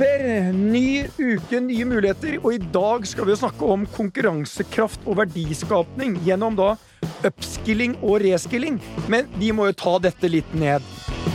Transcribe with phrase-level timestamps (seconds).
[0.00, 0.22] Per.
[0.56, 2.38] Ny uke, nye muligheter.
[2.40, 6.70] Og i dag skal vi snakke om konkurransekraft og verdiskapning gjennom da
[7.28, 8.78] upskilling og reskilling.
[9.12, 10.86] Men vi må jo ta dette litt ned.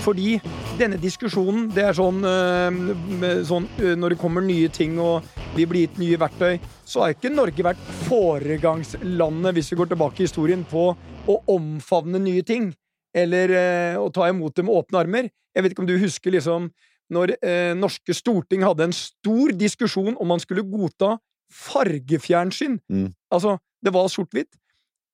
[0.01, 0.39] Fordi
[0.79, 5.67] denne diskusjonen, det er sånn, øh, sånn øh, Når det kommer nye ting og vi
[5.69, 6.57] blir gitt nye verktøy,
[6.89, 10.89] så har ikke Norge vært foregangslandet, hvis vi går tilbake i historien, på
[11.29, 12.71] å omfavne nye ting.
[13.13, 15.31] Eller øh, å ta imot det med åpne armer.
[15.53, 16.71] Jeg vet ikke om du husker liksom
[17.13, 21.15] når eh, norske storting hadde en stor diskusjon om man skulle godta
[21.53, 22.79] fargefjernsyn.
[22.89, 23.09] Mm.
[23.33, 24.55] Altså, det var sort-hvitt.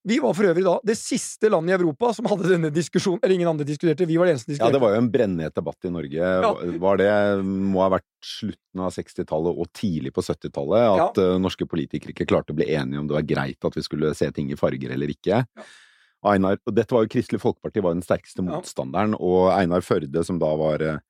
[0.02, 3.20] Vi var for øvrig da det siste landet i Europa som hadde denne diskusjonen.
[3.22, 4.08] Eller ingen andre diskuterte.
[4.08, 6.32] Vi var det eneste som Ja, det var jo en brennhet debatt i Norge.
[6.82, 7.12] Var det
[7.46, 11.38] må ha vært slutten av 60-tallet og tidlig på 70-tallet at ja.
[11.38, 14.26] norske politikere ikke klarte å bli enige om det var greit at vi skulle se
[14.34, 15.44] ting i farger eller ikke.
[16.32, 18.50] Einar, og dette var jo Kristelig Folkeparti var den sterkeste Ja.
[18.50, 21.00] motstanderen, og Einar Førde, som da var eh,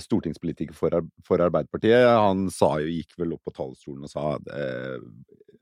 [0.00, 0.90] stortingspolitiker for,
[1.26, 4.98] for Arbeiderpartiet, han sa jo, gikk vel opp på talerstolen og sa eh,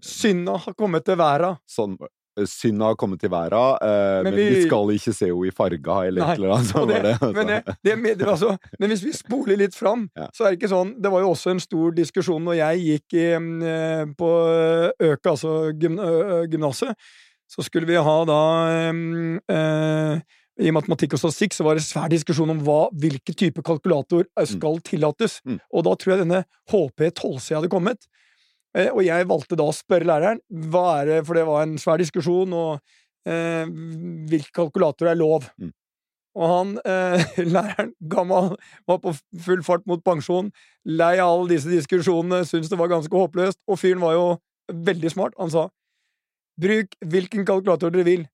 [0.01, 1.57] Synda har kommet til verda.
[1.69, 1.97] sånn
[2.47, 4.45] Synda har kommet til verda, eh, Men men, vi...
[4.55, 6.71] vi- skal ikke se henne i farga, eller Nei, et eller annet.
[6.71, 7.15] Sånn det, det.
[7.19, 7.33] altså.
[7.37, 10.29] men, det, det, med- altså, men hvis vi spoler litt fram, Ja.
[10.33, 13.19] så er det ikke sånn Det var jo også en stor diskusjon når jeg gikk
[13.19, 14.31] i, eh, på
[15.11, 15.99] Øke, altså gym,
[16.49, 16.95] gymnaset.
[17.51, 18.41] Så skulle vi ha da
[18.71, 19.05] eh,
[19.51, 20.21] eh,
[20.61, 24.49] I matematikk og statistikk så var det svær diskusjon om hva, hvilken type kalkulator eh,
[24.49, 25.39] skal tillates.
[25.49, 25.59] Mm.
[25.73, 28.05] Og da tror jeg denne HP 12C hadde kommet.
[28.77, 31.77] Eh, og jeg valgte da å spørre læreren, hva er det, for det var en
[31.81, 32.79] svær diskusjon, og
[33.27, 33.67] eh,
[34.31, 35.49] hvilken kalkulator er lov.
[35.59, 35.73] Mm.
[36.39, 37.25] Og han, eh,
[37.57, 38.55] læreren, gammel,
[38.87, 40.53] var på full fart mot pensjon,
[40.87, 44.27] lei av alle disse diskusjonene, syntes det var ganske håpløst, og fyren var jo
[44.71, 45.35] veldig smart.
[45.41, 45.67] Han sa
[46.61, 48.29] bruk hvilken kalkulator dere vil.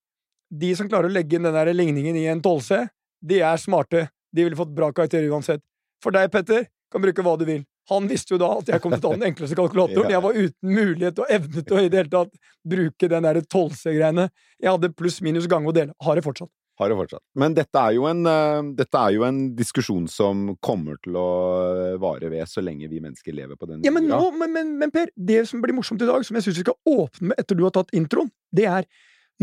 [0.50, 2.86] De som klarer å legge inn den der ligningen i en 12C,
[3.26, 4.06] de er smarte.
[4.34, 5.64] De ville fått bra karakter uansett.
[6.04, 7.64] For deg, Petter, kan bruke hva du vil.
[7.90, 10.10] Han visste jo da at jeg kom til å ta den enkleste kalkulatoren.
[10.14, 12.32] Jeg var uten mulighet og evne til å i det hele tatt
[12.66, 14.24] bruke den der 12C-greiene.
[14.58, 15.94] Jeg hadde pluss minus gange og dele.
[16.02, 16.50] Har det fortsatt.
[16.76, 17.22] Har det fortsatt.
[17.38, 21.28] Men dette er, en, uh, dette er jo en diskusjon som kommer til å
[21.70, 24.74] eh, vare ved så lenge vi mennesker lever på den Ja, men, nå, men, men,
[24.82, 27.40] men Per, det som blir morsomt i dag, som jeg syns vi skal åpne med
[27.40, 28.90] etter du har tatt introen, det er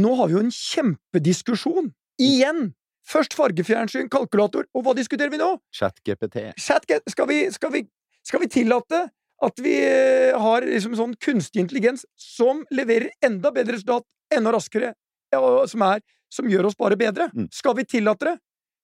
[0.02, 1.92] Nå har vi jo en kjempediskusjon!
[2.22, 2.72] Igjen!
[3.04, 5.50] Først fargefjernsyn, kalkulator, og hva diskuterer vi nå?
[5.76, 6.54] ChatGPT.
[6.58, 7.84] Chat skal vi, skal vi,
[8.24, 9.02] skal vi tillate
[9.44, 14.94] at vi eh, har liksom sånn kunstig intelligens som leverer enda bedre resultat, enda raskere,
[15.34, 16.00] som, er,
[16.31, 17.28] som gjør oss bare bedre?
[17.36, 17.50] Mm.
[17.54, 18.38] Skal vi tillate det?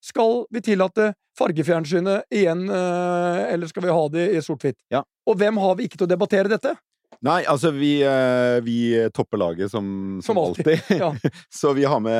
[0.04, 4.78] Skal vi tillate fargefjernsynet igjen, eh, eller skal vi ha det i sort-hvitt?
[4.92, 5.02] Ja.
[5.28, 6.76] Og hvem har vi ikke til å debattere dette?
[7.26, 8.78] Nei, altså, vi, eh, vi
[9.12, 9.86] topper laget som,
[10.24, 10.70] som, Som alltid.
[10.78, 11.00] alltid.
[11.02, 11.10] Ja.
[11.60, 12.14] Så vi har med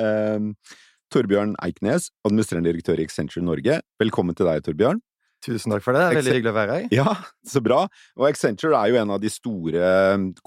[0.00, 0.76] eh,
[1.12, 3.82] Torbjørn Eiknes, administrerende direktør i Accenture Norge.
[4.00, 5.02] Velkommen til deg, Torbjørn.
[5.44, 6.06] Tusen takk for det.
[6.16, 6.86] Veldig hyggelig å være her.
[6.96, 7.12] Ja,
[7.46, 7.82] så bra.
[8.16, 9.90] Og Accenture er jo en av de store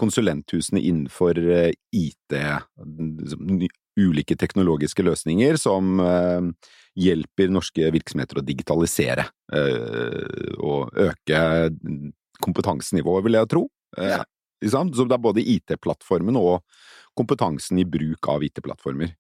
[0.02, 2.34] konsulenthusene innenfor eh, IT.
[2.34, 3.68] liksom,
[4.00, 6.50] Ulike teknologiske løsninger som eh,
[7.00, 9.28] hjelper norske virksomheter å digitalisere.
[9.54, 11.42] eh, og øke
[12.44, 13.68] kompetansenivået, vil jeg tro.
[13.98, 14.24] Eh, Ja.
[14.62, 16.62] Så det er både IT-plattformen og
[17.16, 19.14] kompetansen i bruk av IT-plattformer.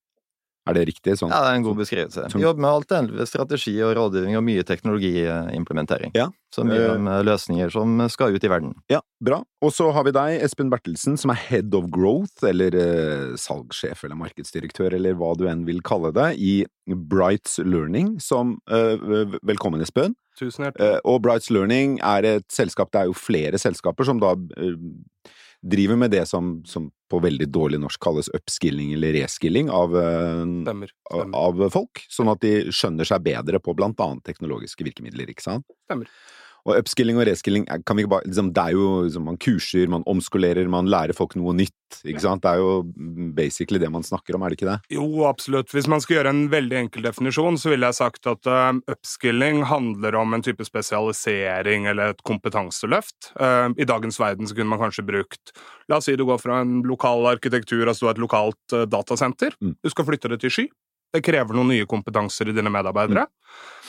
[0.68, 1.13] Er det riktig?
[1.18, 1.31] Sånn?
[1.31, 2.30] Ja, det er en god beskrivelse.
[2.30, 6.12] Som- Vi jobber med alt det strategi og rådgivning og mye teknologiimplementering.
[6.13, 6.28] Ja.
[6.53, 6.96] Så mye Eh.
[6.96, 8.75] om løsninger som skal ut i verden.
[8.90, 9.44] Ja, bra.
[9.62, 14.03] Og så har vi deg, Espen Bertelsen, som er Head of Growth, eller eh, salgssjef
[14.03, 18.97] eller markedsdirektør, eller hva du enn vil kalle det, i Brights Learning, som eh,
[19.44, 20.16] Velkommen, Espen.
[20.40, 20.88] Tusen hjertelig.
[20.96, 24.78] Eh, og Brights Learning er et selskap, det er jo flere selskaper som da eh,
[25.60, 30.44] driver med det som, som på veldig dårlig norsk kalles upskilling eller reskilling av, eh,
[30.64, 30.94] Stemmer.
[31.10, 31.40] Stemmer.
[31.42, 35.68] av folk, sånn at de skjønner seg bedre på blant annet teknologiske virkemidler, ikke sant?
[35.90, 36.12] Stemmer.
[36.69, 39.89] Og upskilling og reskilling kan vi ikke bare liksom, Det er jo liksom, Man kurser,
[39.92, 42.44] man omskolerer, man lærer folk noe nytt, ikke sant?
[42.44, 44.77] Det er jo basically det man snakker om, er det ikke det?
[44.94, 45.74] Jo, absolutt.
[45.74, 49.63] Hvis man skal gjøre en veldig enkel definisjon, så ville jeg sagt at uh, upskilling
[49.69, 53.31] handler om en type spesialisering eller et kompetanseløft.
[53.39, 55.56] Uh, I dagens verden så kunne man kanskje brukt
[55.89, 58.86] La oss si du går fra en lokal arkitektur, altså du har et lokalt uh,
[58.86, 59.57] datasenter.
[59.57, 59.74] Mm.
[59.81, 60.69] Du skal flytte det til sky.
[61.14, 63.26] Det krever noen nye kompetanser i dine medarbeidere.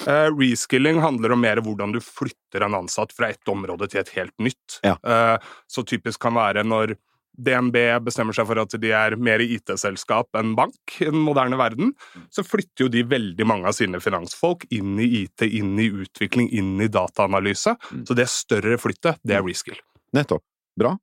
[0.07, 4.13] Uh, reskilling handler om mer hvordan du flytter en ansatt fra et område til et
[4.17, 4.81] helt nytt.
[4.87, 4.97] Ja.
[5.05, 5.37] Uh,
[5.69, 6.97] så typisk kan være når
[7.41, 11.93] DNB bestemmer seg for at de er mer IT-selskap enn bank i den moderne verden,
[12.33, 16.51] så flytter jo de veldig mange av sine finansfolk inn i IT, inn i utvikling,
[16.57, 17.77] inn i dataanalyse.
[17.91, 18.05] Mm.
[18.09, 19.79] Så det større flyttet, det er reskill.
[20.17, 20.45] Nettopp.
[20.79, 20.95] Bra.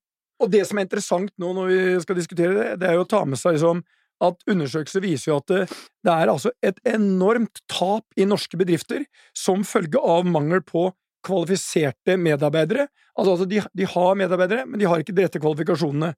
[0.44, 3.10] Og det som er interessant nå når vi skal diskutere det, det er jo å
[3.10, 3.81] ta med seg liksom
[4.24, 5.60] at undersøkelser viser jo at det,
[6.06, 9.06] det er altså et enormt tap i norske bedrifter
[9.38, 10.90] som følge av mangel på
[11.28, 12.88] kvalifiserte medarbeidere.
[13.18, 16.14] Altså, altså de, de, har medarbeidere, men de har ikke de rette kvalifikasjonene.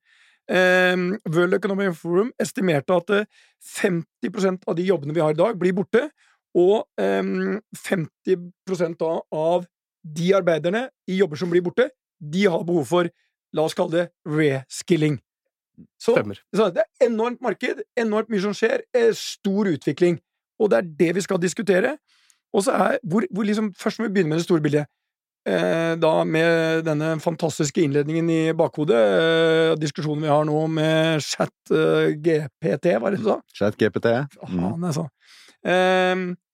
[0.49, 3.13] Eh, World Economic Forum estimerte at
[3.77, 6.07] 50% av de jobbene vi har i dag, blir borte,
[6.57, 9.67] og eh, 50 da av
[10.03, 13.09] de arbeiderne i jobber som blir borte, de har behov for,
[13.55, 15.19] la oss kalle det, reskilling.
[16.01, 16.15] Så,
[16.55, 20.19] så, det er enormt marked, enormt mye som skjer, eh, stor utvikling.
[20.59, 21.97] Og det er det vi skal diskutere.
[22.53, 24.89] Og så er hvor, hvor liksom, Først må vi begynne med det store bildet.
[25.47, 31.71] Eh, da med denne fantastiske innledningen i bakhodet, eh, diskusjonen vi har nå med chat
[31.71, 33.37] eh, GPT, hva er det du sa?
[33.55, 34.11] Chat GPT.
[34.43, 34.59] Mm.
[34.67, 35.07] Ah, altså.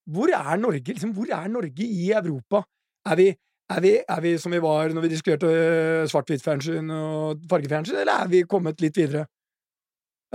[0.06, 2.62] Hvor er Norge liksom, hvor er Norge i Europa?
[3.10, 3.28] Er vi,
[3.74, 8.26] er vi, er vi som vi var når vi diskuterte eh, svart-hvitt-fjernsyn og fargefjernsyn, eller
[8.26, 9.26] er vi kommet litt videre?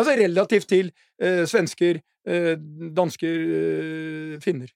[0.01, 0.91] Altså relativt til
[1.23, 2.55] eh, svensker, eh,
[2.97, 4.73] dansker, eh, finner.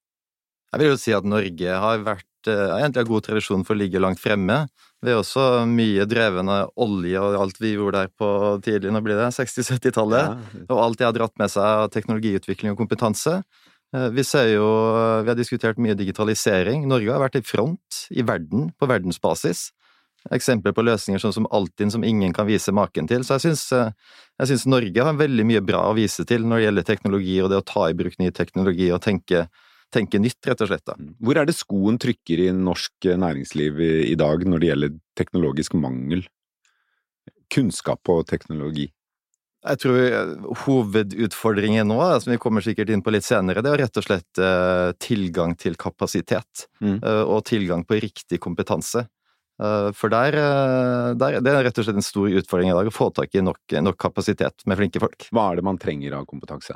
[0.74, 3.80] Jeg vil jo si at Norge har vært eh, egentlig har god tradisjon for å
[3.80, 4.64] ligge langt fremme.
[5.04, 8.30] Vi er også mye dreven av olje og alt vi gjorde der på
[8.64, 10.34] tidlig, nå blir det 60-70-tallet.
[10.34, 10.64] Ja.
[10.68, 13.40] Og alt de har dratt med seg av teknologiutvikling og kompetanse.
[13.94, 14.66] Eh, vi ser jo
[15.22, 16.86] Vi har diskutert mye digitalisering.
[16.90, 19.70] Norge har vært i front i verden, på verdensbasis.
[20.32, 23.24] Eksempler på løsninger sånn som Altinn som ingen kan vise maken til.
[23.24, 23.92] Så jeg syns,
[24.40, 27.60] syns Norge har veldig mye bra å vise til når det gjelder teknologi og det
[27.60, 29.46] å ta i bruk ny teknologi og tenke
[29.94, 30.84] tenke nytt, rett og slett.
[30.88, 30.96] Da.
[30.98, 31.14] Mm.
[31.22, 35.76] Hvor er det skoen trykker i norsk eh, næringsliv i dag når det gjelder teknologisk
[35.78, 36.24] mangel?
[37.52, 38.88] Kunnskap og teknologi?
[39.64, 40.32] Jeg tror eh,
[40.64, 44.40] hovedutfordringen nå, som vi kommer sikkert inn på litt senere, det er rett og slett
[44.42, 46.66] uh, tilgang til kapasitet.
[46.84, 46.98] Mm.
[47.00, 49.08] Uh, og tilgang på riktig kompetanse.
[49.54, 50.34] For der,
[51.14, 53.42] der, Det er rett og slett en stor utfordring i dag, å få tak i
[53.44, 55.28] nok, nok kapasitet med flinke folk.
[55.30, 56.74] Hva er det man trenger av kompetanse?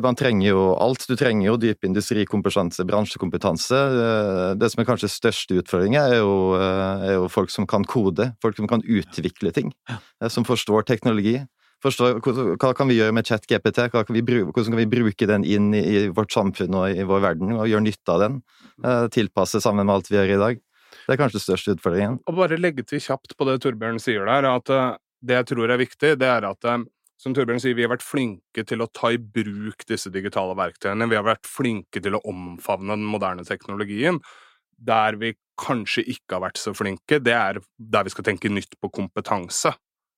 [0.00, 1.04] Man trenger jo alt.
[1.08, 3.76] Du trenger jo dyp industrikompetanse, bransjekompetanse.
[3.76, 8.32] Eh, det som er kanskje største utfordringen, er eh, er jo folk som kan kode.
[8.42, 9.72] Folk som kan utvikle ting.
[9.90, 11.42] Eh, som forstår teknologi.
[11.82, 12.20] Forstår,
[12.62, 13.80] hva kan vi gjøre med ChatGPT?
[13.90, 14.06] Hvordan
[14.54, 18.14] kan vi bruke den inn i vårt samfunn og i vår verden, og gjøre nytte
[18.14, 18.36] av den?
[19.14, 20.62] Tilpasse sammen med alt vi gjør i dag.
[21.02, 22.20] Det er kanskje den største utfordringen.
[22.30, 24.70] Og bare legge til kjapt på det Torbjørn sier der, at
[25.22, 26.70] det jeg tror er viktig, det er at
[27.22, 31.06] som Torbjørn sier, vi har vært flinke til å ta i bruk disse digitale verktøyene.
[31.10, 34.18] Vi har vært flinke til å omfavne den moderne teknologien.
[34.82, 38.74] Der vi kanskje ikke har vært så flinke, det er der vi skal tenke nytt
[38.82, 39.70] på kompetanse.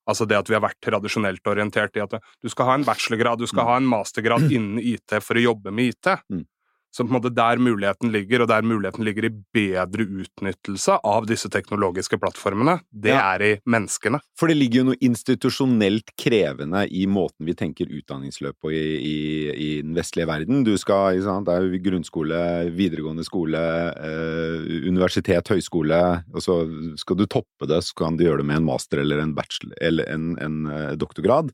[0.05, 3.41] Altså det at vi har vært tradisjonelt orientert i at du skal ha en bachelorgrad,
[3.41, 3.69] du skal mm.
[3.69, 6.11] ha en mastergrad innen IT for å jobbe med IT.
[6.29, 6.45] Mm.
[6.95, 11.25] Så på en måte der muligheten ligger, og der muligheten ligger i bedre utnyttelse av
[11.27, 13.33] disse teknologiske plattformene, det ja.
[13.33, 14.21] er i menneskene.
[14.39, 19.17] For det ligger jo noe institusjonelt krevende i måten vi tenker utdanningsløp på i, i,
[19.51, 20.63] i den vestlige verden.
[20.63, 22.39] Du skal, sant, Det er jo grunnskole,
[22.77, 23.65] videregående skole,
[23.99, 25.99] eh, universitet, høyskole,
[26.31, 26.61] og så
[27.01, 29.75] skal du toppe det, så kan du gjøre det med en master eller en bachelor,
[29.83, 31.51] eller en, en, en eh, doktorgrad.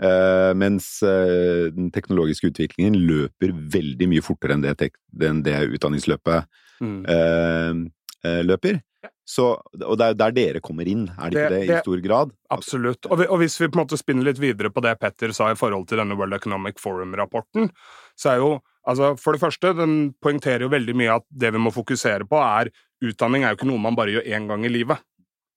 [0.00, 4.88] Uh, mens uh, den teknologiske utviklingen løper veldig mye fortere enn det,
[5.20, 6.48] enn det utdanningsløpet
[6.80, 6.96] mm.
[7.06, 8.80] uh, løper.
[9.28, 9.46] Så,
[9.84, 12.02] og det er der dere kommer inn, er det, det ikke det, det, i stor
[12.04, 12.32] grad?
[12.54, 13.06] Absolutt.
[13.06, 15.58] Og, og, hvis vi på en måte spinner litt videre på det Petter sa i
[15.58, 17.70] forhold til denne World Economic Forum-rapporten,
[18.18, 21.60] så er jo altså For det første, den poengterer jo veldig mye at det vi
[21.62, 22.72] må fokusere på, er
[23.02, 24.98] utdanning er jo ikke noe man bare gjør én gang i livet.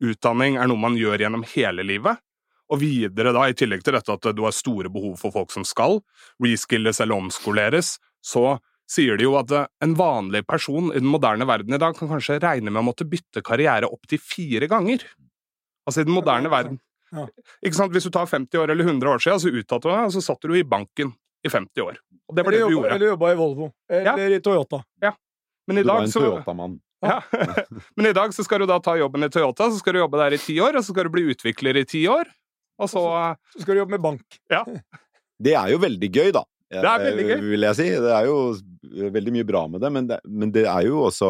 [0.05, 2.21] Utdanning er noe man gjør gjennom hele livet.
[2.73, 5.65] Og videre, da, i tillegg til dette at du har store behov for folk som
[5.67, 5.99] skal
[6.41, 7.95] reskilles eller omskoleres,
[8.25, 8.57] så
[8.89, 12.09] sier de jo at eh, en vanlig person i den moderne verden i dag kan
[12.09, 15.05] kanskje regne med å måtte bytte karriere opptil fire ganger.
[15.85, 16.79] Altså i den moderne verden.
[17.13, 17.27] Ja.
[17.65, 17.93] Ikke sant?
[17.93, 20.23] Hvis du tar 50 år eller 100 år siden, så uttalte du deg, og så
[20.25, 21.13] satt du i banken
[21.45, 21.99] i 50 år.
[22.25, 22.95] Og det var det du gjorde.
[22.95, 23.69] Eller jobba i Volvo.
[23.89, 24.39] Eller ja.
[24.39, 24.81] i Toyota.
[25.01, 25.13] Ja.
[25.69, 26.79] Men i du dag var en Toyota-mann.
[27.05, 27.19] Ja.
[27.95, 30.21] Men i dag så skal du da ta jobben i Toyota, så skal du jobbe
[30.21, 32.29] der i ti år, og så skal du bli utvikler i ti år,
[32.81, 33.03] og så,
[33.53, 34.39] så skal du jobbe med bank.
[34.51, 34.63] Ja.
[35.45, 36.45] Det er jo veldig gøy, da.
[36.71, 37.41] Det er veldig gøy.
[37.51, 37.85] Vil jeg si.
[38.01, 41.29] Det er jo veldig mye bra med det, men det, men det er jo også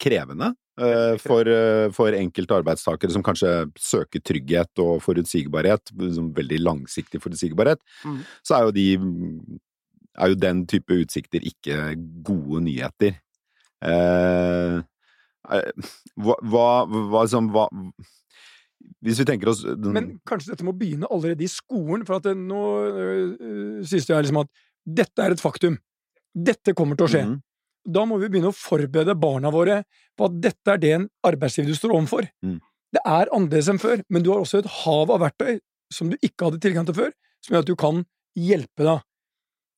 [0.00, 0.52] krevende.
[0.76, 3.48] Uh, for, uh, for, enkelte arbeidstakere som kanskje
[3.80, 5.88] søker trygghet og forutsigbarhet,
[6.36, 8.18] veldig langsiktig forutsigbarhet, mm.
[8.44, 8.84] så er jo de
[10.20, 13.16] er jo den type utsikter ikke gode nyheter.
[13.80, 14.84] Uh,
[15.46, 17.68] hva, hva, hva, som, hva
[19.04, 19.90] hvis vi tenker oss den...
[19.94, 24.24] Men kanskje dette må begynne allerede i skolen, for at det, nå øh, synes jeg
[24.24, 24.52] liksom at
[24.86, 25.76] dette er et faktum.
[26.32, 27.24] Dette kommer til å skje.
[27.28, 27.36] Mm.
[27.96, 29.82] Da må vi begynne å forberede barna våre
[30.18, 32.26] på at dette er det en arbeidsgiver du står overfor.
[32.42, 32.58] Mm.
[32.96, 35.58] Det er annerledes enn før, men du har også et hav av verktøy
[35.92, 37.12] som du ikke hadde tilgang til før,
[37.44, 38.02] som gjør at du kan
[38.36, 39.04] hjelpe deg.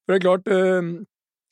[0.06, 0.92] For det er klart, øh,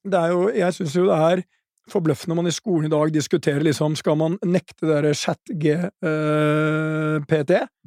[0.06, 1.42] det er jo Jeg synes jo det er
[1.90, 5.62] forbløffende når man i skolen i dag diskuterer liksom Skal man nekte det derre chat-GPT?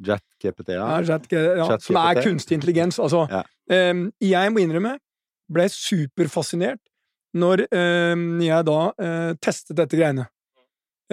[0.08, 0.86] Jet GPT, ja.
[0.88, 3.00] Ja, chat, ja, Chat som er kunstig intelligens.
[3.00, 3.42] Altså, Ja.
[3.70, 4.98] Um, jeg må innrømme,
[5.54, 6.80] ble superfascinert
[7.38, 10.26] når um, jeg da uh, testet dette greiene.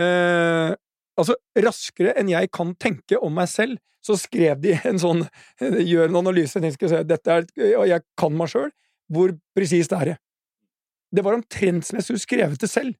[0.01, 0.73] Uh,
[1.21, 5.25] altså, raskere enn jeg kan tenke om meg selv, så skrev de en sånn
[5.91, 8.71] Gjør en analyse, jeg si, dette er, og jeg kan meg sjøl,
[9.13, 10.17] hvor presist er det?
[11.17, 12.97] Det var omtrent som jeg skulle skrevet det selv.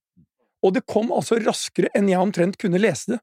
[0.65, 3.23] Og det kom altså raskere enn jeg omtrent kunne lese det.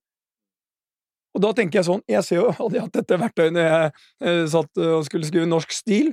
[1.34, 3.94] Og da tenker jeg sånn, jeg ser jo, hadde jeg hatt dette verktøyet når jeg
[4.22, 6.12] eh, satt og skulle skrive norsk stil,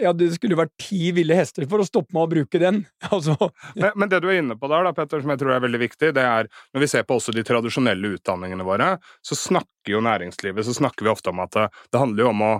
[0.00, 2.82] ja, det skulle vært ti ville hester for å stoppe meg å bruke den.
[3.14, 3.36] Altså,
[3.78, 5.80] Men, men det du er inne på der, da, Petter, som jeg tror er veldig
[5.84, 10.02] viktig, det er når vi ser på også de tradisjonelle utdanningene våre, så snakker jo
[10.02, 12.54] næringslivet så snakker vi ofte om at det handler jo om å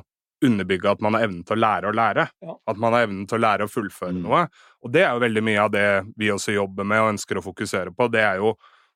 [0.44, 2.28] underbygge at man har evnen til å lære å lære.
[2.44, 2.54] Ja.
[2.70, 4.22] At man har evnen til å lære å fullføre Mm.
[4.22, 4.44] noe.
[4.84, 7.44] Og det er jo veldig mye av det vi også jobber med og ønsker å
[7.44, 8.10] fokusere på.
[8.12, 8.54] Det er jo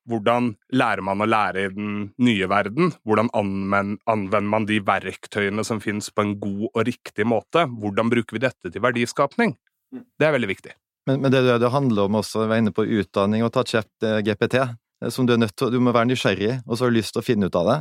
[0.09, 2.93] hvordan lærer man å lære i den nye verden?
[3.05, 7.67] Hvordan anvender man de verktøyene som finnes på en god og riktig måte?
[7.67, 9.55] Hvordan bruker vi dette til verdiskapning?
[9.91, 10.73] Det er veldig viktig.
[11.07, 13.89] Men, men det, det handler om også, vi var inne på utdanning og ta chat
[14.05, 16.91] eh, GPT, eh, som du er nødt til, du må være nysgjerrig, og så har
[16.91, 17.77] du lyst til å finne ut av det.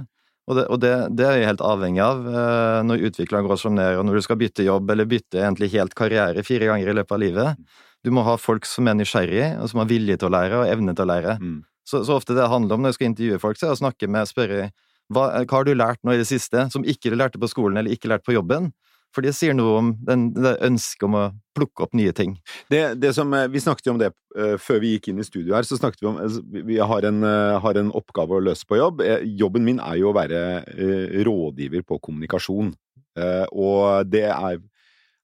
[0.48, 3.74] Og det, og det, det er jeg helt avhengig av eh, når utviklingen går som
[3.76, 6.94] ned, og når du skal bytte jobb, eller bytte egentlig helt karriere fire ganger i
[6.96, 7.78] løpet av livet.
[8.06, 10.72] Du må ha folk som er nysgjerrig, og som har vilje til å lære, og
[10.72, 11.36] evne til å lære.
[11.42, 11.58] Mm.
[11.88, 14.08] Så, så ofte det handler om når jeg skal intervjue folk, så er å snakke
[14.08, 14.70] med, spørre
[15.12, 17.80] hva, hva har du lært nå i det siste som ikke du lærte på skolen
[17.80, 18.72] eller ikke lærte på jobben?
[19.14, 21.22] For det sier noe om den, det ønsket om å
[21.56, 22.36] plukke opp nye ting.
[22.70, 25.26] Det, det som, eh, vi snakket jo om det eh, før vi gikk inn i
[25.26, 25.62] studio her.
[25.66, 28.76] så snakket Vi om, altså, vi- har en, eh, har en oppgave å løse på
[28.76, 29.00] jobb.
[29.00, 32.74] Eh, Jobben min er jo å være eh, rådgiver på kommunikasjon.
[33.16, 34.60] Eh, Og det er,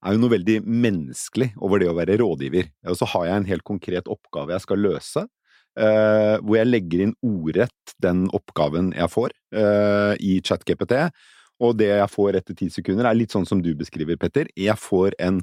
[0.05, 2.71] er jo noe veldig menneskelig over det å være rådgiver.
[2.89, 5.27] Og så har jeg en helt konkret oppgave jeg skal løse.
[5.77, 11.11] eh, Hvor jeg legger inn ordrett den oppgaven jeg får eh, i ChatGPT.
[11.63, 14.51] Og det jeg får etter ti sekunder, er litt sånn som du beskriver, Petter.
[14.59, 15.43] Jeg får en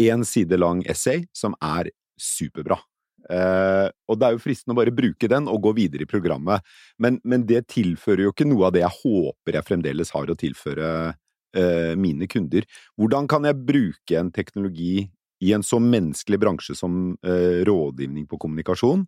[0.00, 2.78] én side lang essay som er superbra.
[3.26, 6.62] Eh, og det er jo fristende å bare bruke den og gå videre i programmet,
[7.02, 10.38] men, men det tilfører jo ikke noe av det jeg håper jeg fremdeles har å
[10.38, 12.68] tilføre eh, mine kunder.
[13.00, 15.08] Hvordan kan jeg bruke en teknologi
[15.42, 19.04] i en så menneskelig bransje som eh, rådgivning på kommunikasjon,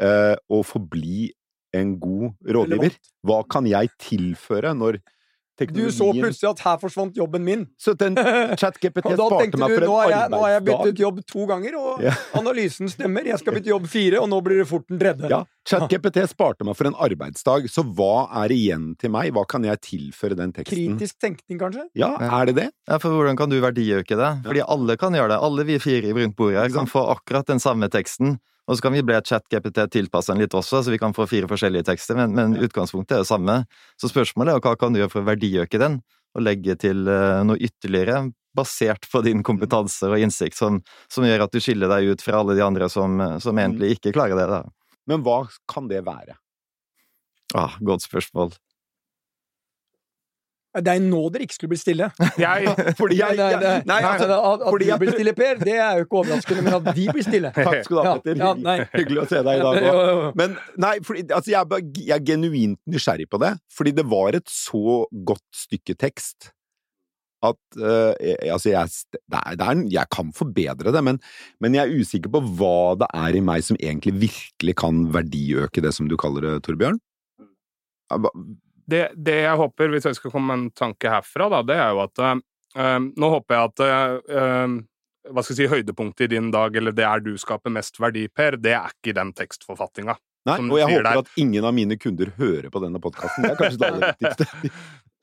[0.00, 1.28] eh, og forbli
[1.76, 2.96] en god rådgiver?
[3.26, 5.02] Hva kan jeg tilføre når
[5.68, 7.66] du så plutselig at her forsvant jobben min.
[7.76, 11.20] Så den ChatGPT sparte meg for en nå har, jeg, nå har jeg byttet jobb
[11.28, 12.14] to ganger, og Ja.
[12.40, 13.28] analysen stemmer.
[13.28, 15.28] Jeg skal bytte jobb fire, og nå blir det fort den tredje.
[15.30, 19.32] Ja, ChatGPT sparte meg for en arbeidsdag, så hva er igjen til meg?
[19.36, 20.96] Hva kan jeg tilføre den teksten?
[20.96, 21.84] Kritisk tenkning, kanskje?
[21.98, 22.68] Ja, er det det?
[22.88, 24.30] Ja, for hvordan kan du verdiøke det?
[24.46, 25.40] Fordi alle kan gjøre det.
[25.50, 28.38] Alle vi fire i rundt bordet her kan få akkurat den samme teksten.
[28.70, 31.48] Og så kan vi be ChatGPT tilpasse den litt også, så vi kan få fire
[31.50, 33.56] forskjellige tekster, men, men utgangspunktet er det samme.
[33.98, 35.98] Så spørsmålet er hva kan du gjøre for å verdiøke den,
[36.38, 40.78] og legge til eh, noe ytterligere basert på din kompetanse og innsikt, som,
[41.10, 44.14] som gjør at du skiller deg ut fra alle de andre som, som egentlig ikke
[44.14, 44.46] klarer det.
[44.52, 44.62] da.
[45.10, 46.38] Men hva kan det være?
[47.58, 48.54] Ah, godt spørsmål.
[50.70, 52.06] Det er nå dere ikke skulle bli stille.
[52.38, 55.98] Jeg, Fordi jeg, Nei, nei, nei, altså, at, at du blir stille, Per, det er
[55.98, 58.44] jo ikke overraskende, men at de blir stille Takk skal du ha, Petter.
[58.44, 60.22] ja, ja, Hyggelig å se deg i dag òg.
[60.38, 60.54] Men
[60.86, 65.02] nei, fordi, altså, jeg, jeg er genuint nysgjerrig på det, fordi det var et så
[65.10, 66.52] godt stykke tekst
[67.40, 68.12] at uh,
[68.52, 71.20] altså jeg, det er, det er, jeg kan forbedre det, men,
[71.64, 75.80] men jeg er usikker på hva det er i meg som egentlig virkelig kan verdiøke
[75.84, 77.00] det som du kaller det, Torbjørn.
[78.90, 81.92] Det, det jeg håper, hvis jeg skal komme med en tanke herfra, da, det er
[81.94, 84.78] jo at øh, Nå håper jeg at eh,
[85.30, 88.24] hva skal jeg si, høydepunktet i din dag, eller det er du skaper mest verdi,
[88.32, 90.16] Per, det er ikke den tekstforfattinga.
[90.48, 91.20] Nei, og jeg håper der.
[91.20, 93.44] at ingen av mine kunder hører på denne podkasten.
[93.44, 94.70] Det er kanskje det aller viktigste.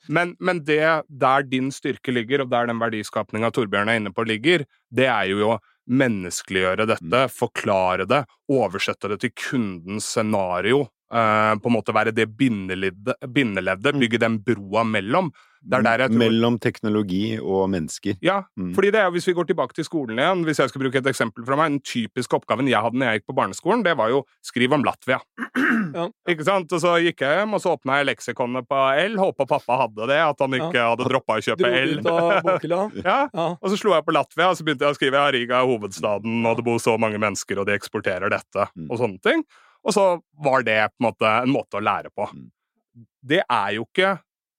[0.08, 4.24] Men, men det der din styrke ligger, og der den verdiskapninga Torbjørn er inne på
[4.28, 5.58] ligger, det er jo å
[5.88, 8.22] menneskeliggjøre dette, forklare det,
[8.52, 10.86] oversette det til kundens scenario.
[11.12, 15.32] Eh, på en måte være det bindeleddet, bindeleddet bygge den broa mellom.
[15.68, 18.16] Tror Mellom teknologi og mennesker.
[18.24, 18.74] Ja, Mm.
[18.76, 21.08] fordi det er, hvis vi går tilbake til skolen igjen, hvis jeg skal bruke et
[21.10, 24.10] eksempel fra meg, den typiske oppgaven jeg hadde når jeg gikk på barneskolen, det var
[24.14, 25.20] jo skriv om Latvia.
[25.98, 26.08] Ja.
[26.30, 26.72] Ikke sant?
[26.74, 30.08] Og så gikk jeg hjem, og så åpna jeg leksikonet på L, håpa pappa hadde
[30.10, 32.02] det, at han ikke hadde droppa å kjøpe L.
[33.06, 33.48] Ja, Ja.
[33.62, 35.68] og så slo jeg på Latvia, og så begynte jeg å skrive ja, Riga er
[35.70, 38.88] hovedstaden, og det bor så mange mennesker, og de eksporterer dette, Mm.
[38.92, 39.44] og sånne ting.
[39.88, 40.06] Og så
[40.44, 42.28] var det på en måte en måte å lære på.
[42.34, 42.48] Mm.
[43.28, 44.18] Det er jo ikke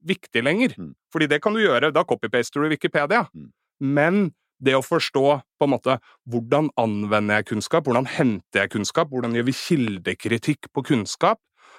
[0.09, 0.95] viktig lenger, Mm.
[1.13, 3.27] fordi det kan du gjøre, da copypaster du Wikipedia.
[3.35, 3.51] Mm.
[3.81, 4.33] Men
[4.63, 9.35] det å forstå på en måte hvordan anvender jeg kunnskap, hvordan henter jeg kunnskap, hvordan
[9.37, 11.39] gjør vi kildekritikk på kunnskap,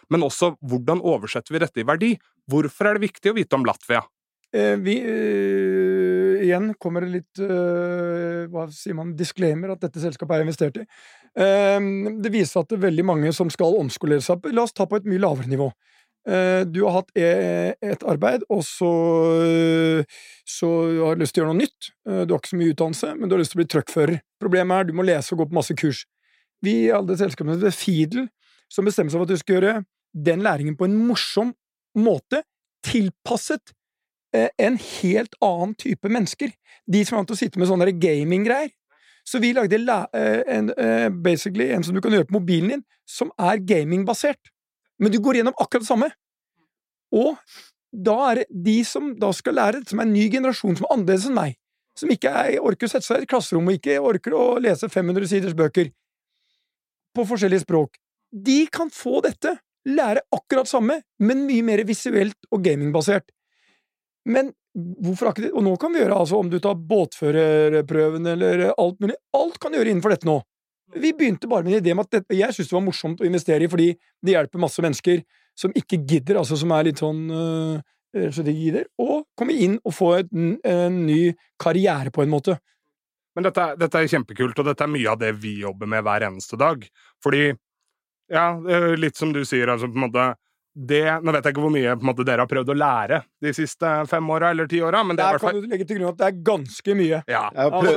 [0.09, 2.13] men også hvordan oversetter vi dette i verdi?
[2.49, 4.03] Hvorfor er det viktig å vite om Latvia?
[4.53, 6.08] Eh, vi eh,
[6.39, 9.13] Igjen kommer det litt eh, Hva sier man?
[9.19, 10.85] Disclaimer at dette selskapet er investert i.
[11.39, 11.79] Eh,
[12.23, 14.45] det viser at det er veldig mange som skal omskolere seg.
[14.55, 15.69] La oss ta på et mye lavere nivå.
[16.29, 18.89] Eh, du har hatt e- et arbeid, og så,
[20.45, 20.69] så
[21.05, 21.91] har du lyst til å gjøre noe nytt.
[22.09, 24.19] Eh, Du har ikke så mye utdannelse, men du har lyst til å bli truckfører.
[24.41, 26.03] Problemet er du må lese og gå på masse kurs.
[26.63, 28.27] Vi i alle selskapene er Fidel
[28.69, 29.75] som bestemmer seg for at du skal gjøre
[30.13, 31.53] den læringen på en morsom
[31.97, 32.43] måte,
[32.85, 33.78] tilpasset eh,
[34.33, 36.51] en helt annen type mennesker.
[36.85, 38.69] De som er vant til å sitte med sånne gaming-greier.
[39.29, 42.83] Så vi lagde eh, en, eh, basically en som du kan gjøre på mobilen din,
[43.05, 44.51] som er gamingbasert.
[44.99, 46.09] Men du går gjennom akkurat det samme.
[47.13, 47.37] Og
[47.93, 50.95] da er det de som da skal lære, som er en ny generasjon, som er
[50.95, 51.55] annerledes enn meg,
[51.97, 54.89] som ikke er, orker å sette seg i et klasserom og ikke orker å lese
[54.89, 55.89] 500 siders bøker
[57.17, 57.97] på forskjellige språk,
[58.29, 59.55] de kan få dette,
[59.89, 63.25] lære akkurat samme, men mye mer visuelt og gamingbasert.
[64.29, 68.31] Men hvorfor har ikke det Og nå kan vi gjøre altså om du tar båtførerprøven
[68.35, 70.39] eller alt mulig, alt kan gjøre innenfor dette nå.
[70.95, 73.27] Vi begynte bare med en idé om at dette, jeg syntes det var morsomt å
[73.27, 73.91] investere i, fordi
[74.25, 75.21] det hjelper masse mennesker
[75.59, 77.75] som ikke gidder, altså som er litt sånn øh,
[78.33, 80.31] så og gidder, og komme inn og få et,
[80.65, 82.57] en ny karriere på en måte.
[83.37, 86.25] Men dette, dette er kjempekult, og dette er mye av det vi jobber med hver
[86.25, 86.81] eneste dag.
[87.23, 87.43] Fordi,
[88.33, 90.25] ja, er litt som du sier, altså på en måte
[90.79, 93.17] det, Nå vet jeg ikke hvor mye på en måte, dere har prøvd å lære
[93.43, 95.85] de siste fem åra eller ti åra, men det er Der kan fall du legge
[95.89, 97.17] til grunn at det er ganske mye.
[97.27, 97.43] ja.
[97.65, 97.91] Altså,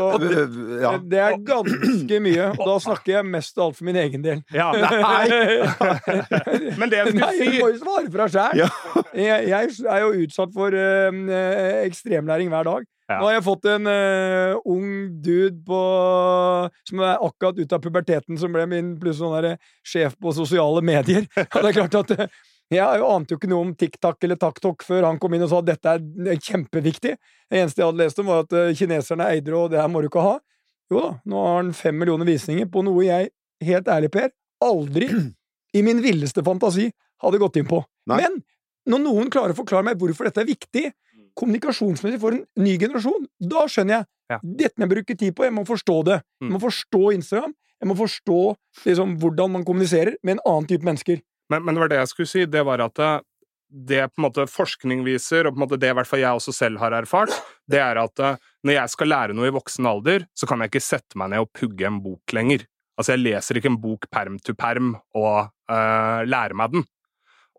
[0.82, 0.90] ja.
[1.12, 4.38] Det er ganske mye, og da snakker jeg mest av alt for min egen del.
[4.54, 4.68] ja.
[6.80, 8.54] Men det jeg skulle Nei, du si må jo svare for deg sjæl!
[8.62, 8.68] Ja.
[9.12, 9.62] Jeg, jeg
[9.92, 11.12] er jo utsatt for øh,
[11.84, 12.82] ekstremlæring hver dag.
[13.12, 13.18] Ja.
[13.18, 14.86] Nå har jeg fått en uh, ung
[15.24, 15.80] dude på,
[16.88, 20.80] som er akkurat ut av puberteten, som ble min pluss sånn der, sjef på sosiale
[20.86, 21.24] medier.
[21.52, 22.26] Og det er klart at eh,
[22.72, 25.60] jeg ante jo ikke noe om TikTok eller TakTok før han kom inn og sa
[25.60, 27.16] at dette er kjempeviktig.
[27.18, 29.90] Det eneste jeg hadde lest om, var at eh, kineserne eide det, og det her
[29.92, 30.38] må du ikke ha.
[30.92, 33.32] Jo da, nå har han fem millioner visninger på noe jeg,
[33.64, 34.32] helt ærlig, Per,
[34.64, 35.10] aldri
[35.76, 36.88] i min villeste fantasi
[37.22, 37.82] hadde gått inn på.
[38.10, 38.22] Nei.
[38.22, 38.40] Men
[38.92, 40.88] når noen klarer å forklare meg hvorfor dette er viktig
[41.38, 44.08] kommunikasjonsmessig for en ny generasjon, da skjønner jeg.
[44.32, 44.38] Ja.
[44.42, 46.18] Dette må jeg bruke tid på, jeg må forstå det.
[46.42, 48.40] Jeg må forstå Instagram, jeg må forstå
[48.86, 51.22] liksom, hvordan man kommuniserer med en annen type mennesker.
[51.50, 53.10] Men, men det var det jeg skulle si, det var at det,
[53.72, 56.38] det på en måte forskning viser, og på en måte det i hvert fall jeg
[56.38, 57.32] også selv har erfart,
[57.70, 60.72] det er at eh, når jeg skal lære noe i voksen alder, så kan jeg
[60.72, 62.66] ikke sette meg ned og pugge en bok lenger.
[62.98, 66.84] Altså, jeg leser ikke en bok perm to perm og uh, lærer meg den.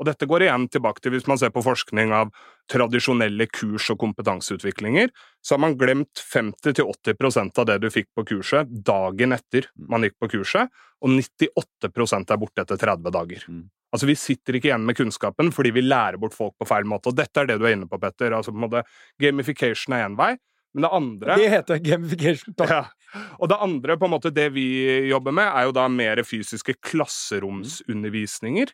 [0.02, 2.32] Og dette går igjen tilbake til hvis man ser på forskning av
[2.72, 5.12] tradisjonelle kurs- og kompetanseutviklinger,
[5.44, 10.18] så har man glemt 50-80% av det du fikk på kurset dagen etter man gikk
[10.24, 13.46] på kurset, og 98% er borte etter 30 dager.
[13.48, 13.68] Mm.
[13.94, 17.12] Altså, Vi sitter ikke igjen med kunnskapen fordi vi lærer bort folk på feil måte.
[17.12, 18.34] Og dette er det du er inne på, Petter.
[18.34, 18.82] Altså, på en måte,
[19.22, 20.34] Gamification er én vei,
[20.74, 22.56] men det andre Det heter gamification.
[22.58, 22.70] Takk.
[22.70, 22.86] ja.
[23.38, 24.66] Og det andre, på en måte, det vi
[25.12, 28.74] jobber med, er jo da mer fysiske klasseromsundervisninger.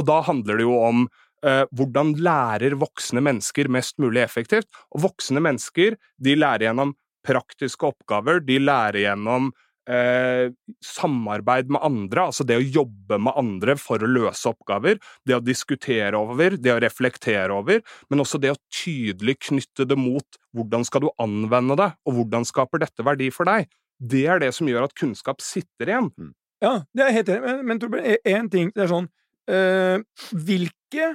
[0.00, 1.04] Og da handler det jo om
[1.46, 4.68] eh, hvordan lærer voksne mennesker mest mulig effektivt.
[4.94, 9.52] Og voksne mennesker, de lærer gjennom praktiske oppgaver, de lærer gjennom
[9.88, 10.50] eh,
[10.84, 15.42] samarbeid med andre, altså det å jobbe med andre for å løse oppgaver, det å
[15.44, 20.86] diskutere over, det å reflektere over, men også det å tydelig knytte det mot hvordan
[20.86, 23.68] skal du anvende det, og hvordan skaper dette verdi for deg.
[23.98, 26.32] Det er det som gjør at kunnskap sitter igjen.
[26.64, 29.10] Ja, det er helt enig men, men én ting det er sånn
[29.44, 31.08] Hvilke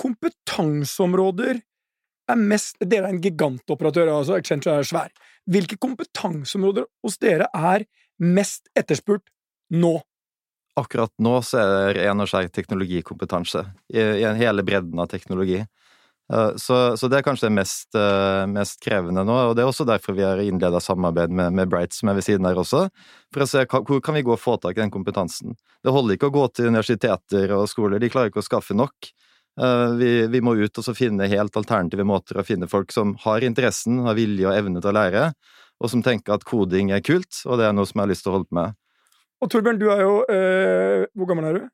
[0.00, 1.60] kompetanseområder
[2.30, 5.10] er mest Dere er en gigantoperatør, altså Accenture er svær.
[5.50, 7.86] Hvilke kompetanseområder hos dere er
[8.20, 9.26] mest etterspurt
[9.74, 9.96] nå?
[10.78, 15.58] Akkurat nå så er det ren og skjær teknologikompetanse i, i hele bredden av teknologi.
[16.32, 19.70] Eh, Så, så det er kanskje det mest, eh, mest krevende nå, og det er
[19.70, 22.84] også derfor vi har innleda samarbeid med, med Bright, som er ved siden her også,
[23.34, 25.56] for å se hvor kan vi gå og få tak i den kompetansen.
[25.82, 29.10] Det holder ikke å gå til universiteter og skoler, de klarer ikke å skaffe nok.
[29.60, 33.16] Eh, Vi, vi må ut og så finne helt alternative måter å finne folk som
[33.24, 35.32] har interessen, har vilje og evne til å lære,
[35.80, 38.22] og som tenker at koding er kult, og det er noe som jeg har lyst
[38.26, 38.76] til å holde på med.
[39.40, 41.68] Og Torbjørn, du er jo eh, Hvor gammel er du?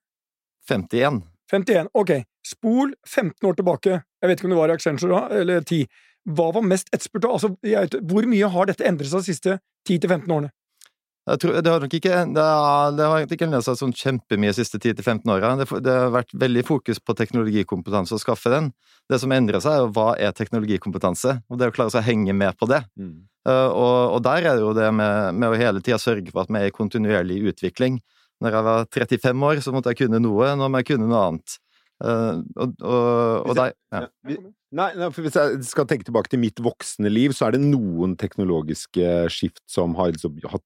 [0.71, 1.21] 51.
[1.51, 1.89] 51.
[1.99, 2.13] Ok,
[2.47, 4.01] spol 15 år tilbake.
[4.27, 5.85] Jeg vet ikke om det var i Accenture da, eller ti.
[6.27, 7.33] Hva var mest etterspurt da?
[7.39, 10.51] Altså, jeg, vet- hvor mye har dette endret seg de siste 10-15 årene?
[11.27, 14.53] Jeg tror, det har nok ikke det har, det har ikke endret seg sånn kjempemye
[14.53, 15.55] de siste 10-15 åra.
[15.59, 18.69] Det, det har vært veldig fokus på teknologikompetanse og skaffe den.
[19.11, 22.07] Det som endrer seg, er jo hva er teknologikompetanse, og det å klare seg å
[22.07, 22.85] henge med på det.
[22.95, 23.17] Mm.
[23.47, 26.45] Uh, og, og, der er det jo det med, med å hele tida sørge for
[26.45, 27.99] at vi er i kontinuerlig utvikling.
[28.43, 31.27] Når jeg var 35 år, så måtte jeg kunne noe, nå må jeg kunne noe
[31.27, 31.59] annet.
[32.05, 34.03] Uh, og, og, og deg ja.
[34.77, 37.63] Nei, nei, for Hvis jeg skal tenke tilbake til mitt voksne liv, så er det
[37.63, 40.65] noen teknologiske skift som har liksom, hatt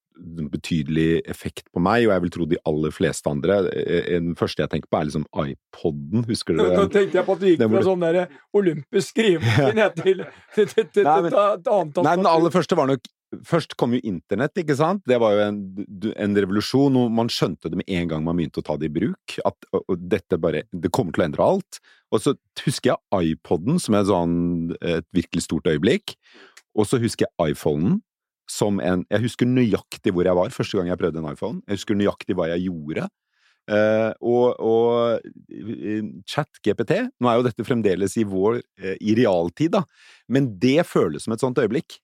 [0.51, 3.61] betydelig effekt på meg, og jeg vil tro de aller fleste andre.
[3.71, 6.73] Eh, den første jeg tenker på, er liksom iPoden, husker du det?
[6.75, 8.19] Nå tenkte jeg på at du gikk fra sånn der
[8.57, 10.25] olympisk skrivemaskin til,
[10.57, 13.05] et annet Nei, den aller første var nok
[13.47, 15.05] Først kom jo internett, ikke sant?
[15.07, 15.59] Det var jo en,
[16.11, 18.93] en, revolusjon, og man skjønte det med en gang man begynte å ta det i
[18.93, 19.37] bruk.
[19.47, 19.67] At
[20.03, 21.79] dette bare Det kommer til å endre alt.
[22.11, 24.35] Og så husker jeg iPoden som et, sånn,
[24.83, 26.17] et virkelig stort øyeblikk.
[26.75, 28.01] Og så husker jeg iPhonen
[28.51, 31.63] som en Jeg husker nøyaktig hvor jeg var første gang jeg prøvde en iPhone.
[31.67, 33.07] Jeg husker nøyaktig hva jeg gjorde.
[33.71, 39.83] Uh, og, og chat-GPT Nå er jo dette fremdeles i vår uh, i realtid, da,
[40.33, 41.99] men det føles som et sånt øyeblikk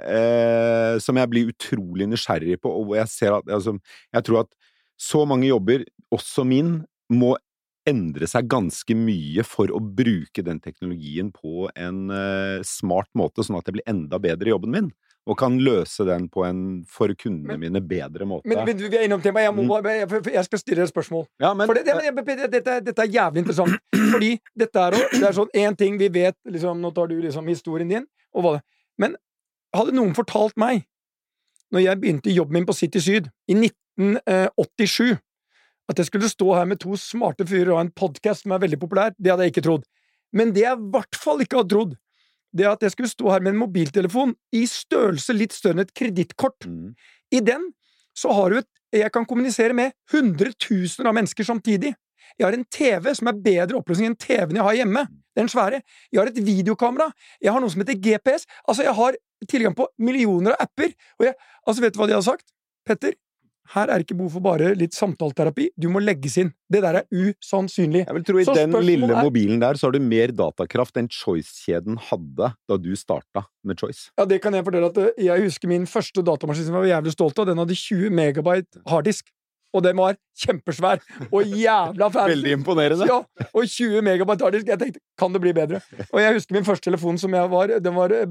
[0.00, 3.76] eh, som jeg blir utrolig nysgjerrig på, og hvor jeg ser at altså,
[4.14, 4.52] Jeg tror at
[5.00, 7.34] så mange jobber, også min, må
[7.88, 13.58] endre seg ganske mye for å bruke den teknologien på en eh, smart måte, sånn
[13.58, 14.92] at jeg blir enda bedre i jobben min.
[15.24, 18.44] Og kan løse den på en for kundene mine bedre måte.
[18.48, 19.46] Men, men vi er innom temaet.
[19.46, 20.28] Jeg, må, mm.
[20.34, 21.24] jeg, skal stille et spørsmål.
[21.40, 23.78] Ja, men, For det, det, dette, dette, er jævlig interessant.
[23.96, 27.48] Fordi dette er, det er sånn én ting vi vet liksom, Nå tar du liksom
[27.48, 28.04] historien din,
[28.36, 28.64] og hva det
[29.00, 29.16] Men
[29.78, 30.84] hadde noen fortalt meg,
[31.74, 35.16] når jeg begynte jobben min på City Syd i 1987,
[35.90, 38.62] at jeg skulle stå her med to smarte fyrer og ha en podkast som er
[38.62, 39.84] veldig populær, det hadde jeg ikke trodd.
[40.34, 41.96] Men det jeg i hvert fall ikke hadde trodd,
[42.54, 45.94] det at jeg skulle stå her med en mobiltelefon i størrelse litt større enn et
[45.96, 46.68] kredittkort.
[46.70, 46.94] Mm.
[47.34, 47.72] I den
[48.14, 51.90] så har du et Jeg kan kommunisere med hundretusener av mennesker samtidig.
[52.38, 55.02] Jeg har en TV som er bedre oppløsning enn TV-en jeg har hjemme.
[55.38, 55.82] Den svære.
[56.12, 57.10] Jeg har et videokamera.
[57.42, 58.48] Jeg har noe som heter GPS.
[58.68, 59.18] Altså, jeg har
[59.50, 60.94] tilgang på millioner av apper.
[61.20, 62.50] Og jeg, altså, vet du hva de hadde sagt?
[62.84, 63.16] Petter,
[63.72, 66.50] her er det ikke behov for bare litt samtaleterapi, du må legges inn.
[66.68, 68.02] Det der er usannsynlig.
[68.04, 69.24] Jeg vil tro I den lille er...
[69.24, 74.10] mobilen der så har du mer datakraft enn Choice-kjeden hadde da du starta med Choice.
[74.20, 76.92] Ja, det kan jeg fortelle at eh, jeg husker min første datamaskin som jeg var
[76.92, 77.48] jævlig stolt av.
[77.48, 79.32] Den hadde 20 megabyte harddisk.
[79.74, 82.30] Og den var kjempesvær og jævla fancy.
[82.34, 83.08] Veldig imponerende.
[83.10, 83.18] Ja,
[83.50, 84.70] og 20 megabyte harddisk.
[84.70, 85.80] Jeg tenkte, kan det bli bedre?
[86.12, 88.26] Og jeg husker min første telefon som jeg var Den var eh,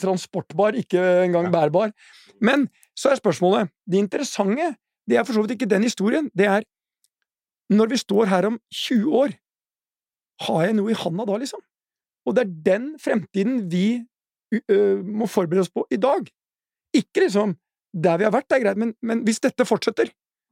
[0.00, 1.92] transportbar, ikke engang bærbar.
[2.40, 4.74] Men så er spørsmålet Det interessante,
[5.08, 6.62] det er for så vidt ikke den historien, det er
[7.70, 9.28] Når vi står her om 20 år,
[10.40, 11.60] har jeg noe i handa da, liksom?
[12.26, 14.02] Og det er den fremtiden vi
[15.04, 16.26] må forberede oss på i dag.
[16.96, 17.54] Ikke liksom
[17.94, 20.10] der vi har vært, det er greit, men, men hvis dette fortsetter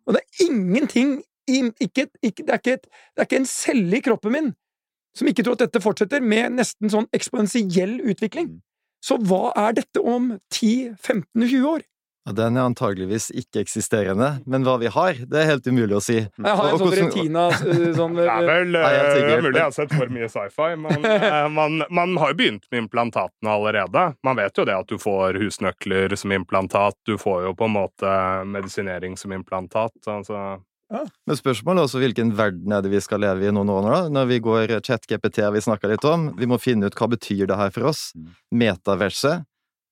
[0.08, 1.18] Og det er ingenting
[1.48, 4.50] ikke, ikke, det, er ikke et, det er ikke en celle i kroppen min
[5.16, 8.52] som ikke tror at dette fortsetter, med nesten sånn eksponentiell utvikling.
[8.52, 8.58] Mm.
[9.04, 11.84] Så hva er dette om 10-15-20 år?
[12.36, 16.18] Den er antageligvis ikke-eksisterende, men hva vi har, det er helt umulig å si.
[16.20, 19.94] Jeg har en sånn retina eh, sånn, Det er vel uh, mulig jeg har sett
[19.94, 24.06] for mye sci-fi, men uh, man, man, har jo begynt med implantatene allerede.
[24.26, 27.76] Man vet jo det at du får husnøkler som implantat, du får jo på en
[27.78, 28.14] måte
[28.48, 29.96] medisinering som implantat.
[30.06, 31.02] altså ja.
[31.28, 33.90] Men spørsmålet er også hvilken verden er det vi skal leve i noen år nå,
[33.92, 34.00] da?
[34.12, 36.30] Når vi går chat-GPT, vi snakka litt om.
[36.38, 38.08] Vi må finne ut hva betyr det her for oss.
[38.16, 38.30] Mm.
[38.62, 39.44] Metaverset.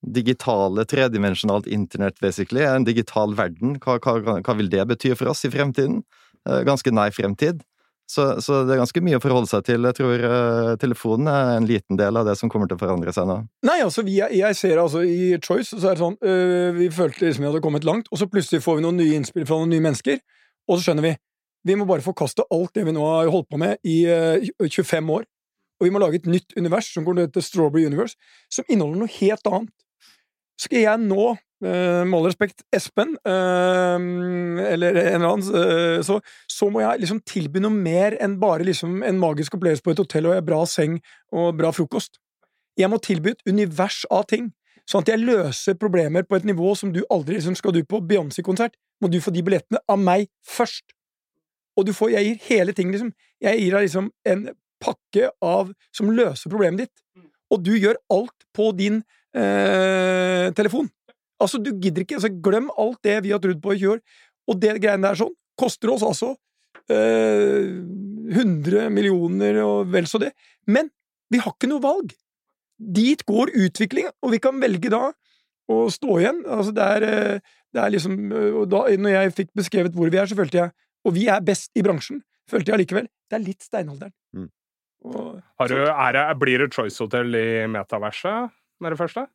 [0.06, 2.62] Digitale, tredimensjonalt internett, basically.
[2.62, 3.76] En digital verden.
[3.82, 6.04] Hva, hva, hva, vil det bety for oss i fremtiden?
[6.46, 7.64] Eh, ganske nær fremtid.
[8.06, 9.86] Så, så, det er ganske mye å forholde seg til.
[9.88, 13.10] Jeg tror uh, telefonen er en liten del av det som kommer til å forandre
[13.10, 13.40] seg nå.
[13.66, 17.26] Nei, altså, vi, jeg ser altså i Choice, så er det sånn øh, Vi følte
[17.26, 19.74] liksom vi hadde kommet langt, og så plutselig får vi noen nye innspill fra noen
[19.74, 20.22] nye mennesker.
[20.70, 21.16] Og så skjønner vi
[21.66, 25.10] vi må bare forkaste alt det vi nå har holdt på med i eh, 25
[25.16, 25.24] år.
[25.80, 28.14] Og vi må lage et nytt univers som går til Strawberry Universe,
[28.52, 29.74] som inneholder noe helt annet.
[30.60, 33.96] Skal jeg nå, uh, med all respekt, Espen, uh,
[34.66, 39.02] eller en eller annen, så, så, må jeg liksom tilby noe mer enn bare liksom
[39.06, 41.00] en magisk opplevelse på et hotell og en bra seng
[41.32, 42.20] og bra frokost.
[42.76, 44.50] Jeg må tilby et univers av ting,
[44.88, 48.00] sånn at jeg løser problemer på et nivå som du aldri liksom, Skal du på
[48.04, 48.76] Beyoncé-konsert?
[49.00, 50.94] må du få de billettene av meg først.
[51.76, 53.12] Og du får, jeg gir hele ting, liksom.
[53.44, 54.46] Jeg gir deg liksom en
[54.82, 57.26] pakke av som løser problemet ditt.
[57.52, 59.02] Og du gjør alt på din
[59.36, 60.88] eh, telefon.
[61.42, 64.02] Altså, du gidder ikke altså, Glem alt det vi har trodd på i 20 år.
[64.46, 66.34] Og det greiene der sånn koster oss altså
[66.92, 67.72] eh,
[68.36, 70.32] 100 millioner og vel så det.
[70.68, 70.90] Men
[71.32, 72.14] vi har ikke noe valg.
[72.76, 75.08] Dit går utviklinga, og vi kan velge da
[75.72, 76.42] å stå igjen.
[76.44, 80.12] Altså, det er, eh, det er liksom øh, og da, Når jeg fikk beskrevet hvor
[80.12, 80.70] vi er, så følte jeg
[81.06, 83.08] Og vi er best i bransjen, følte jeg allikevel.
[83.30, 84.14] Det er litt steinalderen.
[84.34, 84.50] Mm.
[85.06, 88.50] Og, du, det, blir det Choice Hotel i metaverset
[88.82, 89.26] med det første?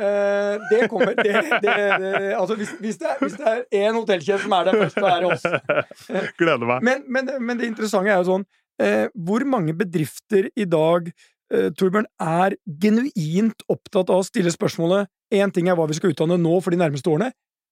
[0.00, 4.64] Uh, det kommer det, det, det, Altså, hvis, hvis, det er, én hotellkjede som er
[4.64, 5.44] der først, så er det oss.
[6.40, 6.86] Gleder meg.
[6.88, 11.10] Men, men, men det interessante er jo sånn uh, Hvor mange bedrifter i dag,
[11.52, 16.16] eh, Torbjørn, er genuint opptatt av å stille spørsmålet Én ting er hva vi skal
[16.16, 17.30] utdanne nå for de nærmeste årene,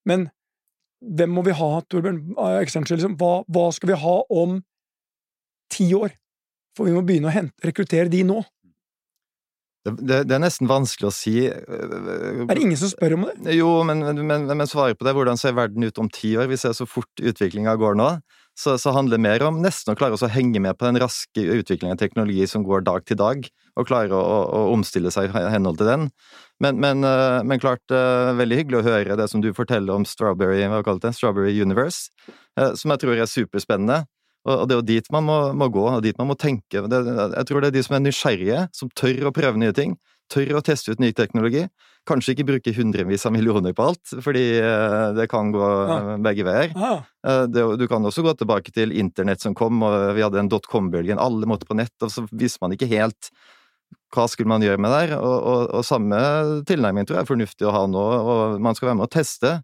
[0.08, 0.28] men
[1.00, 2.20] hvem må vi ha, Torbjørn?
[2.36, 3.16] liksom?
[3.20, 4.60] Hva, hva skal vi ha om
[5.72, 6.12] ti år?
[6.76, 8.42] For vi må begynne å hente, rekruttere de nå.
[9.80, 13.54] Det, det, er nesten vanskelig å si øh, Er det ingen som spør om det?
[13.56, 16.50] Jo, men, men, men svaret på det, hvordan ser verden ut om ti år?
[16.50, 18.10] Vi ser så fort utviklinga går nå.
[18.60, 21.40] Så, så handler det mer om nesten å klare å henge med på den raske
[21.40, 23.46] utviklingen av teknologi som går dag til dag,
[23.80, 26.08] og klare å, å, å omstille seg i henhold til den.
[26.60, 30.04] Men, men, øh, men klart, øh, veldig hyggelig å høre det som du forteller om
[30.04, 31.16] Strawberry, hva kalte det?
[31.16, 32.12] Strawberry Universe,
[32.76, 34.02] som jeg tror er superspennende.
[34.48, 36.80] Og det er jo dit man må, må gå, og dit man må tenke.
[36.88, 37.00] Det,
[37.34, 39.98] jeg tror det er de som er nysgjerrige, som tør å prøve nye ting.
[40.32, 41.66] Tør å teste ut ny teknologi.
[42.08, 46.16] Kanskje ikke bruke hundrevis av millioner på alt, fordi eh, det kan gå ja.
[46.24, 46.72] begge veier.
[46.72, 47.44] Ja.
[47.50, 51.20] Det, du kan også gå tilbake til internett som kom, og vi hadde en dotcom-bølgen.
[51.20, 53.34] Alle måtte på nett, og så visste man ikke helt
[54.14, 55.18] hva skulle man gjøre med det.
[55.18, 56.18] Og, og, og samme
[56.66, 58.06] tilnærming tror jeg er fornuftig å ha nå.
[58.20, 59.58] og Man skal være med å teste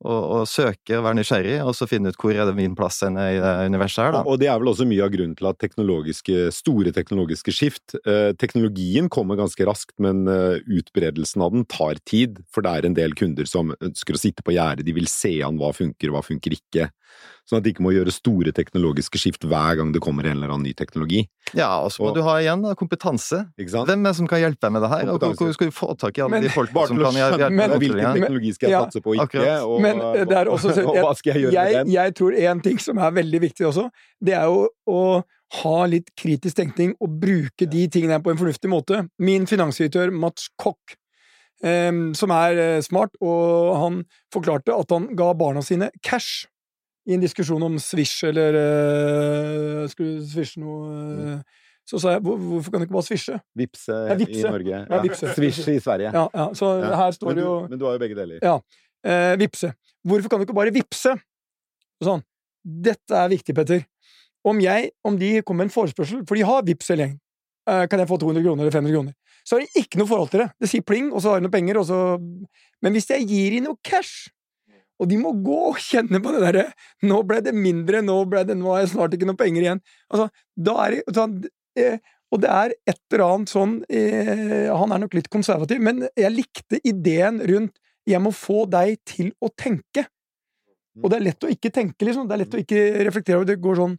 [0.00, 3.02] og, og søke og være nysgjerrig, og så finne ut hvor er det min plass
[3.04, 4.22] i det universet her, da.
[4.24, 8.30] Og det er vel også mye av grunnen til at teknologiske, store teknologiske skift eh,
[8.40, 12.96] Teknologien kommer ganske raskt, men eh, utbredelsen av den tar tid, for det er en
[12.96, 16.24] del kunder som ønsker å sitte på gjerdet, de vil se an hva funker, hva
[16.24, 16.88] funker ikke.
[17.48, 20.52] Sånn at de ikke må gjøre store teknologiske skift hver gang det kommer en eller
[20.52, 21.24] annen ny teknologi.
[21.56, 23.40] Ja, og så må og, du ha igjen da, kompetanse.
[23.58, 25.10] Hvem er det som kan hjelpe deg med det her?
[25.10, 27.56] Og hvor skal du få tak i alle men, de folkene som kan hjelpe deg?
[27.58, 29.48] Men, hvilken teknologi skal jeg ja, satse på og ikke?
[29.66, 31.92] Og, men eh, det er også, og, hva skal jeg gjøre jeg, med den?
[31.96, 33.88] Jeg tror en ting som er veldig viktig også,
[34.22, 35.02] det er jo å
[35.60, 39.02] ha litt kritisk tenkning og bruke de tingene på en fornuftig måte.
[39.18, 40.98] Min finansdirektør Mats Koch
[41.60, 43.98] Um, som er uh, smart, og han
[44.32, 46.46] forklarte at han ga barna sine cash
[47.08, 52.36] i en diskusjon om Swish eller uh, Skulle swishe noe uh, Så sa jeg hvor,
[52.36, 53.38] hvorfor kan du ikke bare swishe?
[53.56, 54.42] Vipse, ja, vipse.
[54.42, 54.82] i Norge.
[54.84, 55.32] Ja, vipse.
[55.36, 56.12] Swish i Sverige.
[56.14, 56.50] Ja, ja.
[56.54, 58.42] Så her står det jo Men du har jo begge deler.
[58.44, 58.58] Ja.
[59.06, 59.72] Uh, vipse.
[60.06, 61.16] Hvorfor kan du ikke bare vipse?
[62.04, 62.22] Sånn.
[62.60, 63.82] Dette er viktig, Petter.
[64.46, 67.16] Om jeg, om de kommer med en forespørsel, for de har vips eller gjeng,
[67.92, 69.16] kan jeg få 200 kroner eller 500 kroner?
[69.44, 70.48] Så har de ikke noe forhold til det.
[70.60, 71.98] Det sier pling, og så har de noen penger, og så
[72.80, 74.30] Men hvis jeg gir dem noe cash,
[75.00, 76.66] og de må gå og kjenne på det derre
[77.02, 79.82] 'Nå ble det mindre, nå ble det Nå har jeg snart ikke noe penger igjen'.
[80.12, 81.36] Altså, da er det sånn,
[81.76, 81.98] eh,
[82.30, 86.36] Og det er et eller annet sånn eh, Han er nok litt konservativ, men jeg
[86.36, 90.06] likte ideen rundt 'Jeg må få deg til å tenke'.
[91.00, 92.26] Og det er lett å ikke tenke, liksom.
[92.28, 93.60] Det er lett å ikke reflektere over det.
[93.62, 93.96] går sånn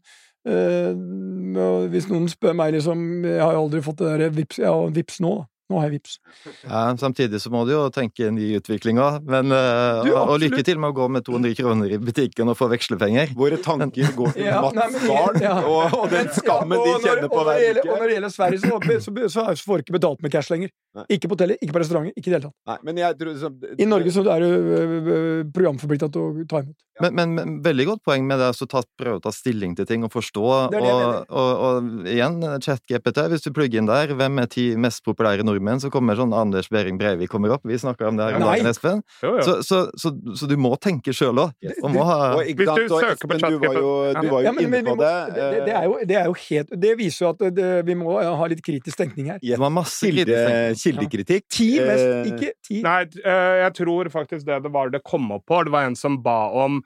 [0.48, 4.70] øh, Hvis noen spør meg, liksom Jeg har jo aldri fått det der vips, jeg
[4.70, 5.48] har vips nå, da.
[5.72, 6.18] Nå har jeg vips.
[6.66, 9.22] Ja, samtidig så må du jo tenke ny utvikling òg.
[9.32, 12.58] Men uh, du, Og lykke til med å gå med 200 kroner i butikken og
[12.60, 13.32] få vekslepenger.
[13.40, 15.56] Våre tanker går til ja, Mats barn ja.
[15.62, 17.88] og, og, den skammen ja, og, de kjenner på hver uke.
[17.88, 20.54] Og når det gjelder Sverige, så, så, så, så får du ikke betalt med cash
[20.54, 20.76] lenger.
[20.98, 21.06] Nei.
[21.16, 23.38] Ikke på hotellet, ikke på restauranter, ikke i det hele tatt.
[23.40, 26.76] Så, I Norge så er du uh, programforplikta til å ta imot.
[27.02, 29.88] Men, men, men, veldig godt poeng med det å ta, prøve å ta stilling til
[29.88, 30.44] ting og forstå.
[30.74, 34.66] Det det og, og, og, igjen, chat-GPT, hvis du plugger inn der, hvem er ti
[34.76, 37.66] mest populære nordmenn, så kommer sånn Anders Behring Breivik kommer opp.
[37.68, 39.04] Vi snakker om det her om dagen, Espen.
[39.24, 39.46] Jo, jo.
[39.46, 41.56] Så, så, så, så, du må tenke sjøl òg.
[41.62, 45.14] Hvis du søker på chat-GPT Du var jo, du var jo ja, inne på det.
[45.36, 48.50] Det, det, er jo, det, er jo, helt Det viser jo at vi må ha
[48.52, 49.42] litt kritisk tenkning her.
[49.42, 50.42] Ja, Det var masse Kilde,
[50.78, 51.48] Kildekritikk.
[51.52, 52.80] Ti mest, eh, ikke ti.
[52.86, 55.64] Nei, eh, jeg tror faktisk det det var det kom opp på.
[55.68, 56.82] Det var en som ba om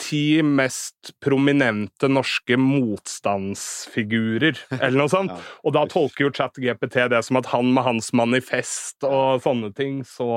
[0.00, 5.32] ti mest prominente norske motstandsfigurer, eller noe sånt.
[5.34, 5.40] ja.
[5.64, 10.04] Og da tolker jo ChatGPT det som at han med hans manifest og sånne ting,
[10.08, 10.28] så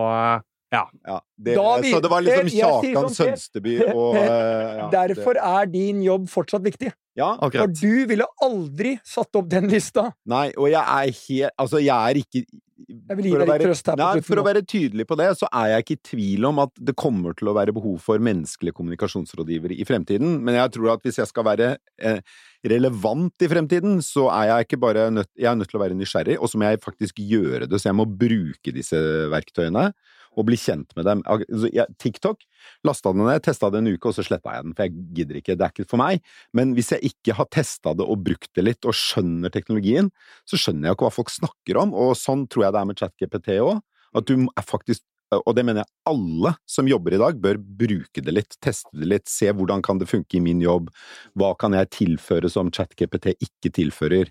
[0.74, 0.90] ja.
[1.06, 6.02] ja det, vi, så det var liksom Kjakan sånn, Sønsteby og ja, Derfor er din
[6.06, 6.90] jobb fortsatt viktig.
[7.14, 7.70] Ja, akkurat.
[7.70, 10.08] For du ville aldri satt opp den lista.
[10.30, 12.42] Nei, og jeg er helt Altså, jeg er ikke
[13.64, 14.26] trøst her på slutten.
[14.28, 16.96] For å være tydelig på det, så er jeg ikke i tvil om at det
[17.00, 21.22] kommer til å være behov for menneskelige kommunikasjonsrådgivere i fremtiden, men jeg tror at hvis
[21.22, 21.70] jeg skal være
[22.02, 22.20] eh,
[22.70, 26.00] relevant i fremtiden, så er jeg ikke bare nødt, jeg er nødt til å være
[26.00, 29.00] nysgjerrig, og så må jeg faktisk gjøre det, så jeg må bruke disse
[29.34, 29.92] verktøyene
[30.34, 31.24] og bli kjent med dem.
[32.02, 32.44] TikTok
[32.88, 35.40] lasta den ned, testa det en uke, og så sletta jeg den, for jeg gidder
[35.40, 36.24] ikke, det er ikke for meg.
[36.56, 40.12] Men hvis jeg ikke har testa det og brukt det litt, og skjønner teknologien,
[40.50, 43.02] så skjønner jeg ikke hva folk snakker om, og sånn tror jeg det er med
[43.02, 43.82] ChatGPT òg.
[44.14, 48.22] At du er faktisk og det mener jeg alle som jobber i dag, bør bruke
[48.22, 50.92] det litt, teste det litt, se hvordan kan det funke i min jobb,
[51.40, 54.30] hva kan jeg tilføre som ChatGPT ikke tilfører.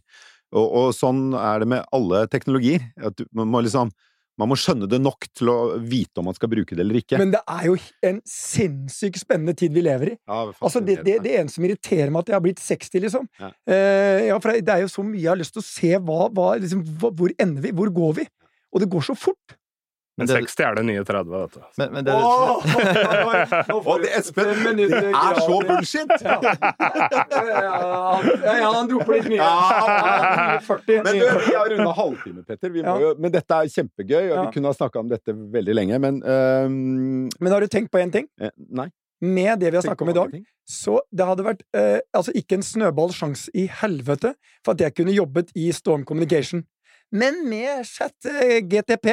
[0.52, 2.90] Og, og sånn er det med alle teknologier.
[3.02, 3.92] At du må liksom
[4.40, 7.18] man må skjønne det nok til å vite om man skal bruke det eller ikke.
[7.20, 7.76] Men det er jo
[8.08, 10.16] en sinnssykt spennende tid vi lever i.
[10.16, 13.28] ja, Altså, det, det, det eneste som irriterer meg, at jeg har blitt 60, liksom.
[13.42, 13.50] Ja.
[13.68, 16.20] Eh, ja, for det er jo så mye jeg har lyst til å se hva,
[16.32, 17.74] hva, liksom, Hvor ender vi?
[17.76, 18.28] Hvor går vi?
[18.72, 19.58] Og det går så fort!
[20.22, 21.60] Men det- 60 er det nye 30, vet du.
[21.82, 26.14] Men, men det, Å, det, Espen, det er så bullshit!
[26.22, 26.38] Ja,
[27.42, 29.40] ja, ja, han dropper litt mye.
[29.40, 30.58] Ja.
[30.66, 31.02] 40.
[31.06, 32.70] Men du, vi har runda halvtime, Petter.
[32.74, 32.96] Vi må Ja.
[33.08, 36.20] jo, men dette er kjempegøy, og vi kunne ha snakka om dette veldig lenge, men
[36.22, 37.28] um...
[37.40, 38.28] Men har du tenkt på én ting?
[38.40, 38.88] eh, Nei.
[39.22, 40.42] Med det vi har snakka om i dag, ting.
[40.66, 44.32] så det hadde vært eh, altså ikke en snøballsjanse i helvete
[44.66, 46.64] for at jeg kunne jobbet i Storm Communication.
[47.14, 49.06] Men med chat eh, GTP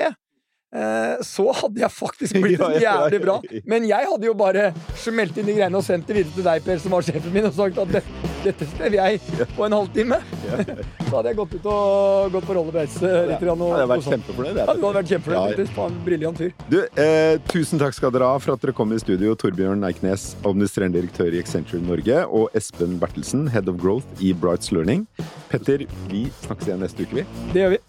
[1.25, 3.39] så hadde jeg faktisk blitt jævlig bra.
[3.65, 4.67] Men jeg hadde jo bare
[5.01, 7.47] smelt inn de greiene og sendt det videre til deg, Per, som var sjefen min,
[7.49, 8.03] og sagt at det,
[8.43, 9.21] dette skrev jeg
[9.57, 10.19] på en halvtime.
[11.09, 13.41] Så hadde jeg gått ut og gått på rollebeis eh, litt.
[13.49, 14.59] og- Ja, jeg har vært kjempefornøyd.
[14.61, 15.73] Ja, du hadde vært kjempefornøyd, faktisk.
[15.79, 16.53] Faen, briljant fyr.
[16.69, 20.35] Du, eh, tusen takk skal dere ha for at dere kom i studio, Torbjørn Eiknes,
[20.45, 25.07] administrerende direktør i Accenture Norge, og Espen Bertelsen, head of growth i Brights Learning.
[25.49, 27.27] Petter, vi snakkes igjen neste uke, vi.
[27.55, 27.83] Det gjør vi.